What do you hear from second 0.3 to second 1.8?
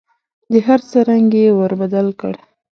د هر څه رنګ یې ور